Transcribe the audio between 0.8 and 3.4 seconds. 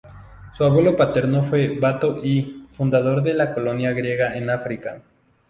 paterno fue Bato I, fundador de